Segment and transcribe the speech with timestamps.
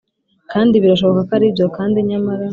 [0.51, 2.45] kandi birashoboka ko aribyo, kandi nyamara